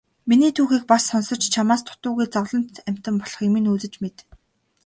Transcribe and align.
Миний 0.29 0.51
түүхийг 0.57 0.83
бас 0.91 1.03
сонсож 1.09 1.41
чамаас 1.53 1.81
дутуугүй 1.85 2.25
зовлонт 2.35 2.73
амьтан 2.89 3.15
болохыг 3.21 3.49
минь 3.53 3.71
үзэж 3.73 3.93
мэд. 4.03 4.17